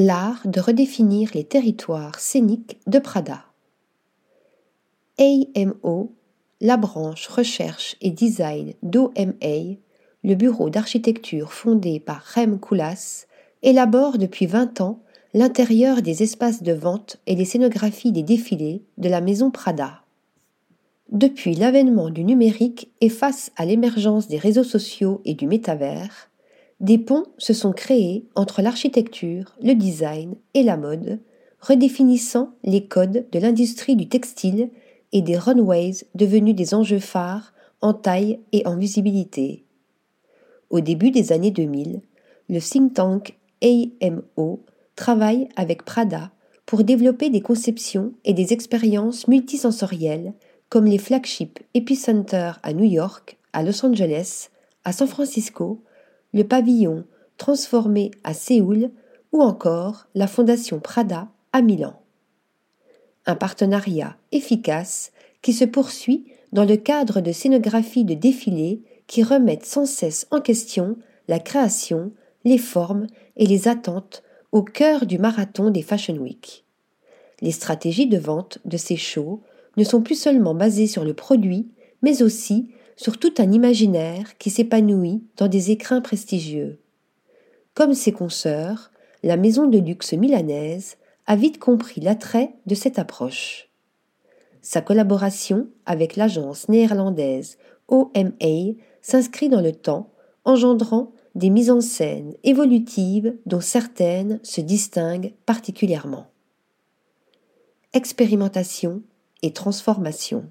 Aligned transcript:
L'art 0.00 0.46
de 0.46 0.60
redéfinir 0.60 1.30
les 1.34 1.42
territoires 1.42 2.20
scéniques 2.20 2.78
de 2.86 3.00
Prada. 3.00 3.46
AMO, 5.18 6.12
la 6.60 6.76
branche 6.76 7.26
recherche 7.26 7.96
et 8.00 8.12
design 8.12 8.74
d'OMA, 8.84 9.74
le 10.22 10.34
bureau 10.36 10.70
d'architecture 10.70 11.52
fondé 11.52 11.98
par 11.98 12.22
Rem 12.22 12.60
Koolhaas, 12.60 13.26
élabore 13.62 14.18
depuis 14.18 14.46
20 14.46 14.80
ans 14.82 15.00
l'intérieur 15.34 16.00
des 16.00 16.22
espaces 16.22 16.62
de 16.62 16.74
vente 16.74 17.16
et 17.26 17.34
les 17.34 17.44
scénographies 17.44 18.12
des 18.12 18.22
défilés 18.22 18.84
de 18.98 19.08
la 19.08 19.20
maison 19.20 19.50
Prada. 19.50 20.02
Depuis 21.10 21.56
l'avènement 21.56 22.10
du 22.10 22.22
numérique 22.22 22.88
et 23.00 23.08
face 23.08 23.50
à 23.56 23.64
l'émergence 23.64 24.28
des 24.28 24.38
réseaux 24.38 24.62
sociaux 24.62 25.22
et 25.24 25.34
du 25.34 25.48
métavers, 25.48 26.30
des 26.80 26.98
ponts 26.98 27.26
se 27.38 27.52
sont 27.52 27.72
créés 27.72 28.24
entre 28.34 28.62
l'architecture, 28.62 29.56
le 29.62 29.74
design 29.74 30.36
et 30.54 30.62
la 30.62 30.76
mode, 30.76 31.18
redéfinissant 31.60 32.50
les 32.62 32.86
codes 32.86 33.26
de 33.32 33.38
l'industrie 33.38 33.96
du 33.96 34.08
textile 34.08 34.70
et 35.12 35.22
des 35.22 35.36
runways 35.36 36.04
devenus 36.14 36.54
des 36.54 36.74
enjeux 36.74 37.00
phares 37.00 37.52
en 37.80 37.94
taille 37.94 38.38
et 38.52 38.66
en 38.66 38.76
visibilité. 38.76 39.64
Au 40.70 40.80
début 40.80 41.10
des 41.10 41.32
années 41.32 41.50
2000, 41.50 42.00
le 42.48 42.60
think 42.60 42.94
tank 42.94 43.36
AMO 43.62 44.64
travaille 44.94 45.48
avec 45.56 45.84
Prada 45.84 46.30
pour 46.66 46.84
développer 46.84 47.30
des 47.30 47.40
conceptions 47.40 48.12
et 48.24 48.34
des 48.34 48.52
expériences 48.52 49.26
multisensorielles 49.26 50.34
comme 50.68 50.84
les 50.84 50.98
flagships 50.98 51.60
Epicenter 51.74 52.52
à 52.62 52.72
New 52.72 52.84
York, 52.84 53.38
à 53.52 53.62
Los 53.62 53.84
Angeles, 53.84 54.50
à 54.84 54.92
San 54.92 55.08
Francisco 55.08 55.82
le 56.32 56.44
pavillon 56.44 57.04
transformé 57.36 58.10
à 58.24 58.34
Séoul 58.34 58.90
ou 59.32 59.42
encore 59.42 60.08
la 60.14 60.26
Fondation 60.26 60.80
Prada 60.80 61.28
à 61.52 61.62
Milan. 61.62 62.00
Un 63.26 63.34
partenariat 63.34 64.16
efficace 64.32 65.12
qui 65.42 65.52
se 65.52 65.64
poursuit 65.64 66.26
dans 66.52 66.64
le 66.64 66.76
cadre 66.76 67.20
de 67.20 67.32
scénographies 67.32 68.04
de 68.04 68.14
défilés 68.14 68.82
qui 69.06 69.22
remettent 69.22 69.66
sans 69.66 69.86
cesse 69.86 70.26
en 70.30 70.40
question 70.40 70.96
la 71.28 71.38
création, 71.38 72.12
les 72.44 72.58
formes 72.58 73.06
et 73.36 73.46
les 73.46 73.68
attentes 73.68 74.22
au 74.52 74.62
cœur 74.62 75.06
du 75.06 75.18
marathon 75.18 75.70
des 75.70 75.82
Fashion 75.82 76.16
Week. 76.16 76.64
Les 77.40 77.52
stratégies 77.52 78.06
de 78.06 78.18
vente 78.18 78.58
de 78.64 78.76
ces 78.76 78.96
shows 78.96 79.42
ne 79.76 79.84
sont 79.84 80.02
plus 80.02 80.18
seulement 80.20 80.54
basées 80.54 80.86
sur 80.86 81.04
le 81.04 81.14
produit, 81.14 81.68
mais 82.02 82.22
aussi 82.22 82.70
sur 82.96 83.18
tout 83.18 83.34
un 83.38 83.52
imaginaire 83.52 84.36
qui 84.38 84.50
s'épanouit 84.50 85.22
dans 85.36 85.48
des 85.48 85.70
écrins 85.70 86.00
prestigieux. 86.00 86.80
Comme 87.74 87.94
ses 87.94 88.12
consoeurs, 88.12 88.90
la 89.22 89.36
maison 89.36 89.66
de 89.66 89.78
luxe 89.78 90.12
milanaise 90.12 90.96
a 91.26 91.36
vite 91.36 91.58
compris 91.58 92.00
l'attrait 92.00 92.54
de 92.66 92.74
cette 92.74 92.98
approche. 92.98 93.68
Sa 94.62 94.80
collaboration 94.80 95.68
avec 95.86 96.16
l'agence 96.16 96.68
néerlandaise 96.68 97.58
OMA 97.88 98.74
s'inscrit 99.00 99.48
dans 99.48 99.60
le 99.60 99.72
temps, 99.72 100.10
engendrant 100.44 101.12
des 101.34 101.50
mises 101.50 101.70
en 101.70 101.80
scène 101.80 102.34
évolutives 102.42 103.36
dont 103.46 103.60
certaines 103.60 104.40
se 104.42 104.60
distinguent 104.60 105.32
particulièrement. 105.46 106.26
Expérimentation 107.92 109.02
et 109.42 109.52
transformation. 109.52 110.50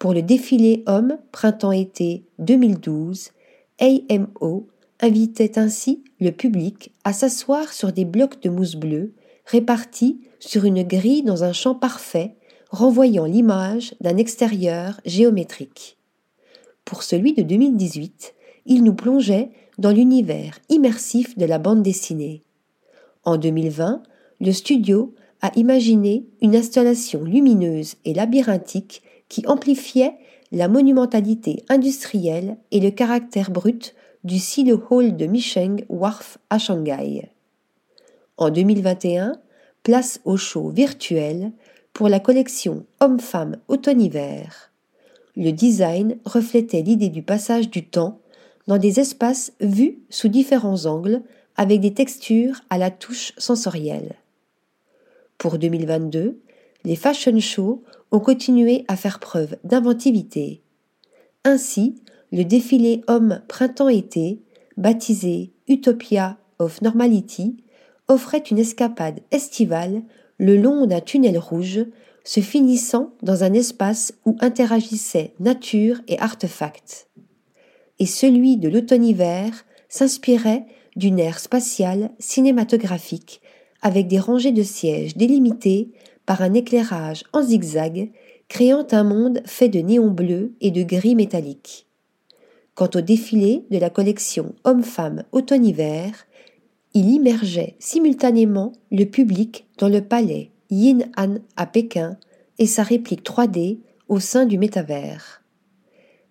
Pour 0.00 0.14
le 0.14 0.22
défilé 0.22 0.82
homme 0.86 1.18
printemps-été 1.30 2.24
2012, 2.38 3.32
AMO 3.80 4.66
invitait 4.98 5.58
ainsi 5.58 6.02
le 6.20 6.30
public 6.30 6.90
à 7.04 7.12
s'asseoir 7.12 7.70
sur 7.74 7.92
des 7.92 8.06
blocs 8.06 8.40
de 8.40 8.48
mousse 8.48 8.76
bleue 8.76 9.12
répartis 9.44 10.22
sur 10.38 10.64
une 10.64 10.84
grille 10.84 11.22
dans 11.22 11.44
un 11.44 11.52
champ 11.52 11.74
parfait, 11.74 12.34
renvoyant 12.70 13.26
l'image 13.26 13.94
d'un 14.00 14.16
extérieur 14.16 15.02
géométrique. 15.04 15.98
Pour 16.86 17.02
celui 17.02 17.34
de 17.34 17.42
2018, 17.42 18.34
il 18.64 18.82
nous 18.84 18.94
plongeait 18.94 19.50
dans 19.76 19.92
l'univers 19.92 20.60
immersif 20.70 21.36
de 21.36 21.44
la 21.44 21.58
bande 21.58 21.82
dessinée. 21.82 22.42
En 23.24 23.36
2020, 23.36 24.02
le 24.40 24.52
studio 24.52 25.14
a 25.42 25.52
imaginé 25.56 26.24
une 26.40 26.56
installation 26.56 27.22
lumineuse 27.22 27.96
et 28.06 28.14
labyrinthique 28.14 29.02
qui 29.30 29.46
amplifiait 29.46 30.18
la 30.52 30.68
monumentalité 30.68 31.64
industrielle 31.70 32.58
et 32.72 32.80
le 32.80 32.90
caractère 32.90 33.50
brut 33.50 33.94
du 34.24 34.38
silo 34.38 34.82
hall 34.90 35.16
de 35.16 35.24
Micheng 35.24 35.86
Wharf 35.88 36.36
à 36.50 36.58
Shanghai. 36.58 37.30
En 38.36 38.50
2021, 38.50 39.36
place 39.82 40.20
au 40.24 40.36
show 40.36 40.68
virtuel 40.68 41.52
pour 41.94 42.08
la 42.08 42.20
collection 42.20 42.84
Homme-Femme 43.00 43.56
Automne-Hiver. 43.68 44.70
Le 45.36 45.52
design 45.52 46.18
reflétait 46.24 46.82
l'idée 46.82 47.08
du 47.08 47.22
passage 47.22 47.70
du 47.70 47.86
temps 47.86 48.18
dans 48.66 48.78
des 48.78 49.00
espaces 49.00 49.52
vus 49.60 49.98
sous 50.10 50.28
différents 50.28 50.86
angles 50.86 51.22
avec 51.56 51.80
des 51.80 51.94
textures 51.94 52.60
à 52.68 52.78
la 52.78 52.90
touche 52.90 53.32
sensorielle. 53.38 54.16
Pour 55.38 55.58
2022, 55.58 56.40
les 56.84 56.96
fashion 56.96 57.38
shows 57.38 57.82
ont 58.12 58.20
continué 58.20 58.84
à 58.88 58.96
faire 58.96 59.20
preuve 59.20 59.56
d'inventivité. 59.64 60.62
Ainsi, 61.44 61.96
le 62.32 62.44
défilé 62.44 63.02
homme 63.08 63.42
printemps-été, 63.48 64.40
baptisé 64.76 65.52
Utopia 65.68 66.38
of 66.58 66.82
Normality, 66.82 67.56
offrait 68.08 68.38
une 68.38 68.58
escapade 68.58 69.20
estivale 69.30 70.02
le 70.38 70.56
long 70.56 70.86
d'un 70.86 71.00
tunnel 71.00 71.38
rouge, 71.38 71.84
se 72.24 72.40
finissant 72.40 73.12
dans 73.22 73.44
un 73.44 73.52
espace 73.52 74.12
où 74.26 74.36
interagissaient 74.40 75.34
nature 75.40 76.00
et 76.08 76.18
artefacts. 76.18 77.08
Et 77.98 78.06
celui 78.06 78.56
de 78.56 78.68
l'automne-hiver 78.68 79.64
s'inspirait 79.88 80.66
d'une 80.96 81.18
ère 81.18 81.38
spatiale 81.38 82.10
cinématographique 82.18 83.40
avec 83.82 84.08
des 84.08 84.18
rangées 84.18 84.52
de 84.52 84.62
sièges 84.62 85.16
délimités 85.16 85.90
par 86.30 86.42
un 86.42 86.54
éclairage 86.54 87.24
en 87.32 87.42
zigzag, 87.42 88.08
créant 88.46 88.86
un 88.92 89.02
monde 89.02 89.42
fait 89.46 89.68
de 89.68 89.80
néons 89.80 90.12
bleus 90.12 90.52
et 90.60 90.70
de 90.70 90.84
gris 90.84 91.16
métalliques. 91.16 91.88
Quant 92.76 92.88
au 92.94 93.00
défilé 93.00 93.64
de 93.72 93.78
la 93.78 93.90
collection 93.90 94.54
Homme-Femme 94.62 95.24
Automne-Hiver, 95.32 96.12
il 96.94 97.08
immergeait 97.08 97.74
simultanément 97.80 98.70
le 98.92 99.06
public 99.06 99.66
dans 99.78 99.88
le 99.88 100.02
palais 100.02 100.52
Yin-Han 100.70 101.38
à 101.56 101.66
Pékin 101.66 102.16
et 102.60 102.66
sa 102.66 102.84
réplique 102.84 103.24
3D 103.24 103.80
au 104.06 104.20
sein 104.20 104.46
du 104.46 104.56
métavers. 104.56 105.42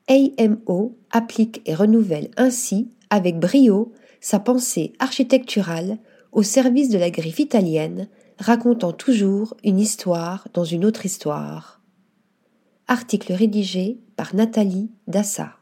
AMO 0.08 0.96
applique 1.12 1.62
et 1.66 1.76
renouvelle 1.76 2.30
ainsi 2.38 2.88
avec 3.10 3.38
brio 3.38 3.92
sa 4.22 4.40
pensée 4.40 4.94
architecturale 5.00 5.98
au 6.32 6.42
service 6.42 6.88
de 6.88 6.98
la 6.98 7.10
griffe 7.10 7.40
italienne 7.40 8.08
racontant 8.40 8.94
toujours 8.94 9.56
une 9.64 9.80
histoire 9.80 10.48
dans 10.54 10.64
une 10.64 10.86
autre 10.86 11.06
histoire. 11.06 11.82
Article 12.88 13.34
rédigé 13.34 14.00
par 14.16 14.34
Nathalie 14.34 14.90
Dassa. 15.08 15.59